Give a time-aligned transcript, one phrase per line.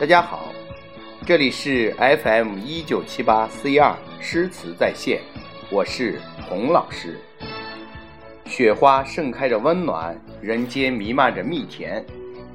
[0.00, 0.50] 大家好，
[1.26, 5.20] 这里是 FM 一九七八四一二诗词在线，
[5.70, 7.20] 我是洪老师。
[8.46, 12.02] 雪花盛开着温暖，人间弥漫着蜜甜，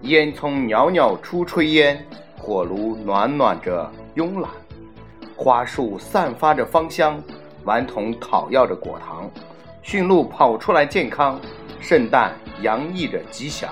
[0.02, 2.04] 烟囱袅袅出炊烟，
[2.36, 4.50] 火炉暖暖着慵懒，
[5.36, 7.22] 花树散发着芳香，
[7.64, 9.30] 顽童讨要着果糖，
[9.84, 11.40] 驯鹿跑出来健康，
[11.80, 13.72] 圣诞洋溢着吉祥。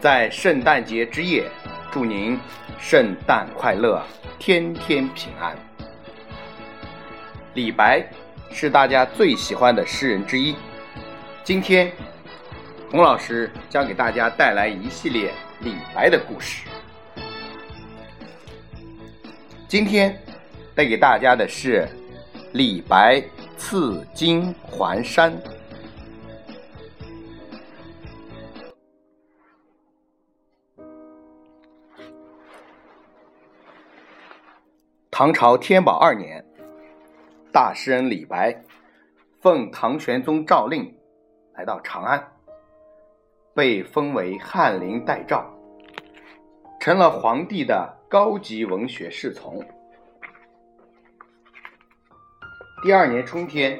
[0.00, 1.48] 在圣诞节之夜。
[1.92, 2.38] 祝您
[2.78, 4.00] 圣诞快乐，
[4.38, 5.56] 天天平安。
[7.54, 8.06] 李白
[8.52, 10.54] 是大家最喜欢的诗人之一。
[11.42, 11.90] 今天，
[12.92, 16.64] 洪老师将给大家带来一系列李白的故事。
[19.66, 20.16] 今天
[20.76, 21.88] 带给大家的是
[22.52, 23.20] 李白
[23.58, 25.36] 赐金还山。
[35.20, 36.42] 唐朝天宝二年，
[37.52, 38.58] 大诗人李白
[39.42, 40.96] 奉唐玄宗诏令
[41.52, 42.26] 来到长安，
[43.52, 45.44] 被封为翰林待诏，
[46.80, 49.62] 成了皇帝的高级文学侍从。
[52.82, 53.78] 第二年春天，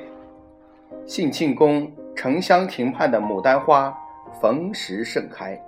[1.06, 3.90] 信庆宫沉香亭畔的牡丹花
[4.42, 5.58] 逢时盛开，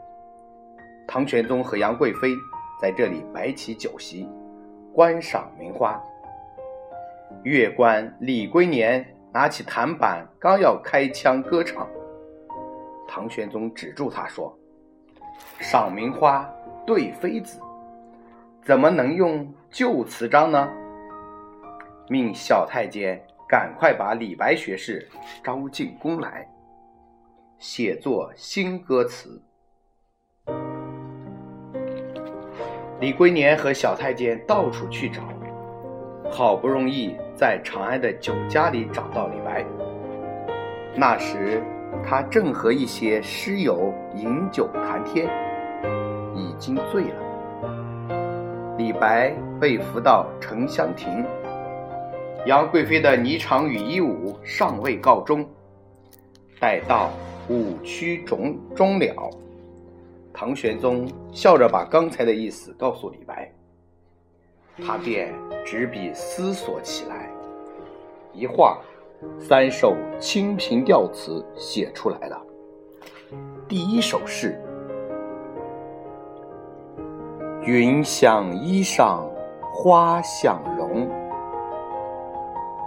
[1.09, 2.29] 唐玄宗和杨贵妃
[2.79, 4.29] 在这里摆起酒席。
[4.95, 5.99] 观赏名花，
[7.45, 11.89] 乐官李龟年拿起弹板，刚要开腔歌唱，
[13.09, 14.55] 唐玄宗止住他说
[15.59, 16.47] ：“赏名花
[16.87, 17.59] 对妃子，
[18.63, 20.71] 怎么能用旧词章呢？”
[22.09, 25.09] 命小太监赶快把李白学士
[25.43, 26.47] 招进宫来，
[27.59, 29.41] 写作新歌词。
[33.03, 35.23] 李龟年和小太监到处去找，
[36.31, 39.65] 好不容易在长安的酒家里找到李白。
[40.95, 41.61] 那时
[42.05, 45.29] 他正和一些诗友饮酒谈天，
[46.33, 48.77] 已经醉了。
[48.79, 51.25] 李白被扶到沉香亭，
[52.47, 55.45] 杨贵妃的霓裳羽衣舞尚未告终，
[56.61, 57.11] 待到
[57.49, 59.29] 舞曲终终了。
[60.35, 63.53] 唐玄宗笑着把刚才的意思告诉李白，
[64.85, 65.33] 他便
[65.65, 67.31] 执笔思索起来，
[68.33, 68.79] 一画
[69.39, 72.43] 三首《清平调》词写出来了。
[73.69, 74.61] 第一首是
[77.63, 79.23] ：“云想衣裳
[79.73, 81.09] 花想容，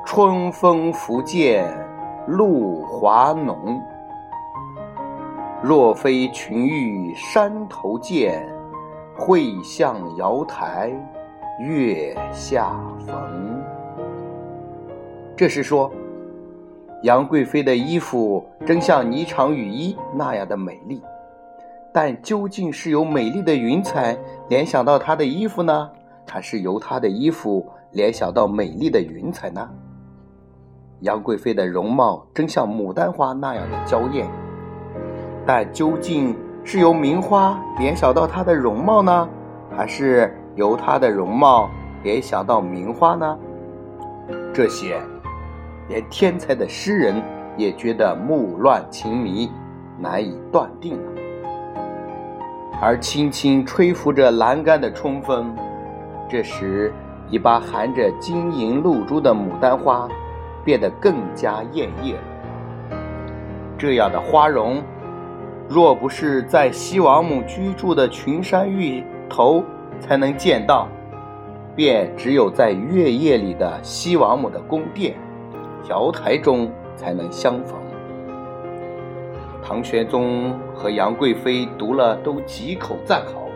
[0.06, 1.88] 春风拂槛
[2.28, 3.82] 露华浓。”
[5.68, 8.48] 若非群玉山头见，
[9.18, 10.92] 会向瑶台
[11.60, 13.64] 月下逢。
[15.36, 15.92] 这是说，
[17.02, 21.02] 杨贵妃的衣服真像霓裳羽衣那样的美丽，
[21.92, 24.16] 但究竟是由美丽的云彩
[24.48, 25.90] 联想到她的衣服呢，
[26.30, 29.68] 还是由她的衣服联想到美丽的云彩呢？
[31.00, 34.30] 杨贵妃的容貌真像牡丹花那样的娇艳。
[35.48, 39.30] 但究竟是由名花联想到她的容貌呢，
[39.78, 41.70] 还是由她的容貌
[42.02, 43.38] 联想到名花呢？
[44.52, 45.00] 这些，
[45.88, 47.22] 连天才的诗人
[47.58, 49.52] 也觉得目乱情迷，
[50.00, 51.12] 难以断定了。
[52.82, 55.56] 而轻轻吹拂着栏杆的春风，
[56.28, 56.92] 这时
[57.30, 60.08] 已把含着晶莹露珠的牡丹花
[60.64, 62.18] 变得更加艳艳。
[63.78, 64.82] 这样的花容。
[65.68, 69.64] 若不是在西王母居住的群山玉头
[70.00, 70.88] 才能见到，
[71.76, 75.16] 便只有在月夜里的西王母的宫殿、
[75.90, 77.80] 瑶台中才能相逢。
[79.64, 83.48] 唐玄宗和杨贵妃读了都几口赞好，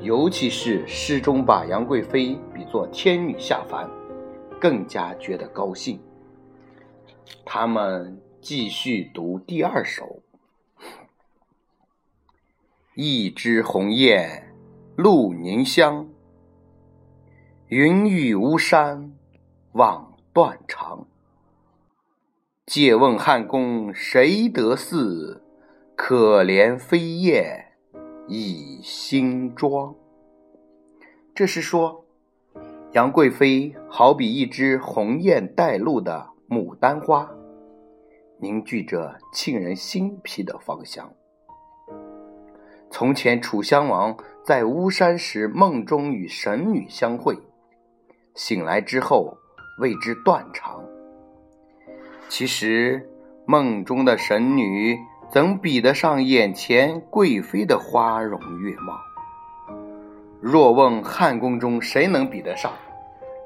[0.00, 3.90] 尤其是诗中把杨贵妃比作天女下凡，
[4.60, 5.98] 更加觉得高兴。
[7.44, 10.20] 他们继续读第二首。
[13.00, 14.52] 一枝红艳
[14.96, 16.08] 露凝香，
[17.68, 19.12] 云雨巫山
[19.70, 21.06] 枉断肠。
[22.66, 25.44] 借问汉宫谁得似？
[25.94, 27.66] 可怜飞燕
[28.26, 29.94] 倚新妆。
[31.32, 32.04] 这是说，
[32.94, 37.30] 杨贵妃好比一只红艳带露的牡丹花，
[38.40, 41.08] 凝聚着沁人心脾的芳香。
[42.98, 47.38] 从前，楚襄王在巫山时梦中与神女相会，
[48.34, 49.38] 醒来之后
[49.78, 50.82] 为之断肠。
[52.28, 53.08] 其实
[53.46, 54.98] 梦中的神女
[55.30, 58.98] 怎比得上眼前贵妃的花容月貌？
[60.40, 62.72] 若问汉宫中谁能比得上，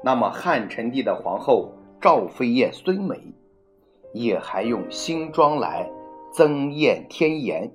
[0.03, 1.71] 那么汉成帝的皇后
[2.01, 3.21] 赵飞燕虽美，
[4.15, 5.87] 也还用新妆来
[6.31, 7.71] 增艳添颜，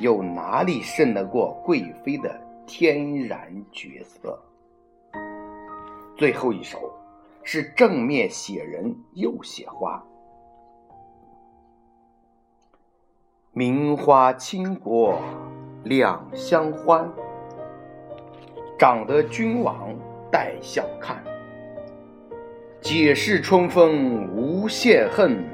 [0.00, 4.38] 又哪里胜得过贵妃的天然绝色？
[6.16, 6.92] 最后一首
[7.42, 10.02] 是正面写人又写花，
[13.52, 15.20] 名花倾国
[15.84, 17.10] 两相欢。
[18.78, 19.94] 长得君王
[20.30, 21.22] 带笑看，
[22.80, 25.44] 解释春风无限恨，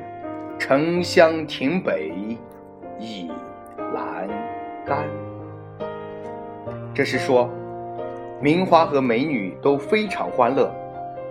[0.59, 2.11] 沉香亭北
[2.99, 3.28] 倚
[6.99, 7.49] 这是说，
[8.43, 10.69] 名花和美女都非常欢乐，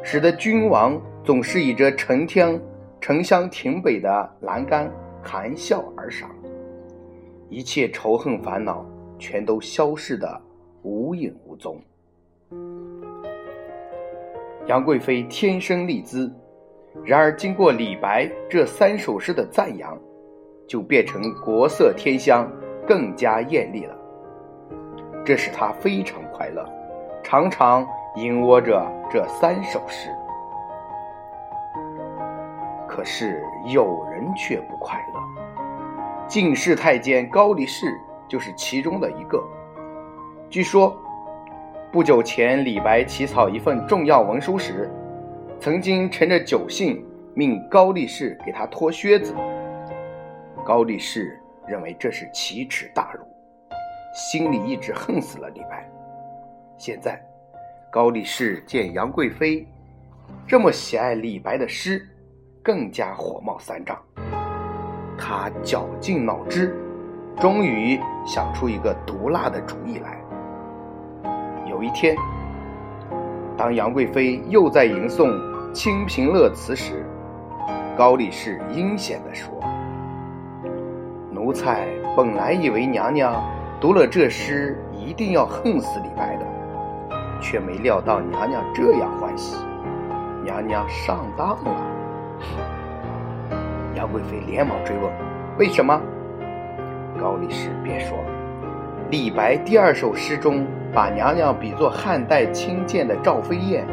[0.01, 2.57] 使得君王总是倚着沉天
[3.01, 4.89] 沉香亭北的栏杆
[5.21, 6.29] 含笑而赏，
[7.49, 8.85] 一切仇恨烦恼
[9.19, 10.41] 全都消逝的。
[10.83, 11.77] 无影无踪。
[14.67, 16.33] 杨贵妃天生丽姿，
[17.03, 19.99] 然而经过李白这三首诗的赞扬，
[20.65, 22.49] 就变成国色天香，
[22.87, 23.96] 更加艳丽了。
[25.27, 26.65] 这使他非常快乐，
[27.21, 27.85] 常常
[28.15, 28.81] 吟握着
[29.11, 30.09] 这三首诗。
[32.87, 35.19] 可是有人却不快乐，
[36.29, 37.93] 进士太监高力士
[38.29, 39.43] 就是其中的一个。
[40.49, 40.97] 据说，
[41.91, 44.89] 不久前李白起草一份重要文书时，
[45.59, 49.35] 曾经乘着酒兴，命高力士给他脱靴子。
[50.63, 51.37] 高力士
[51.67, 53.25] 认为这是奇耻大辱，
[54.17, 55.87] 心里一直恨死了李白。
[56.75, 57.21] 现在，
[57.91, 59.63] 高力士见杨贵妃
[60.47, 62.01] 这么喜爱李白的诗，
[62.63, 63.95] 更加火冒三丈。
[65.19, 66.75] 他绞尽脑汁，
[67.39, 70.19] 终于想出一个毒辣的主意来。
[71.69, 72.15] 有一天，
[73.55, 75.29] 当杨贵妃又在吟诵
[75.73, 77.05] 《清平乐》词时，
[77.95, 79.53] 高力士阴险地说
[81.31, 83.31] ：“奴才本来以为娘娘
[83.79, 86.45] 读了这诗一定要恨死李白的，
[87.39, 89.55] 却没料到娘娘这样欢喜，
[90.43, 91.81] 娘娘上当了。”
[93.95, 95.11] 杨贵妃连忙追问
[95.59, 96.01] ：“为什么？”
[97.19, 98.17] 高力士便说
[99.11, 103.85] ：“李白第二首诗中。”把娘娘比作汉代轻贱的赵飞燕，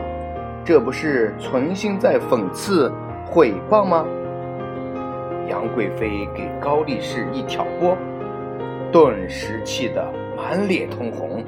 [0.64, 2.90] 这不是存心在讽刺、
[3.26, 4.06] 毁谤吗？
[5.46, 7.94] 杨贵妃给高力士一挑拨，
[8.94, 11.44] 顿时气得满脸通红，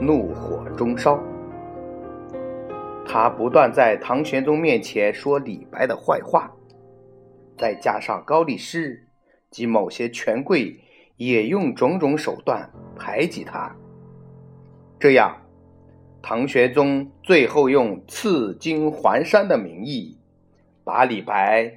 [0.00, 1.22] 怒火中烧。
[3.06, 6.50] 他不断在唐玄宗面前说李白的坏话，
[7.58, 9.06] 再加上高力士
[9.50, 10.74] 及某些权贵
[11.18, 13.70] 也用种种手段排挤他。
[14.98, 15.36] 这样，
[16.22, 20.18] 唐玄宗最后用赐金还山的名义，
[20.82, 21.70] 把李白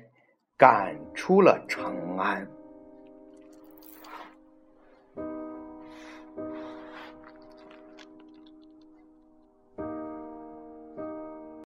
[0.55, 2.47] 赶出了长安。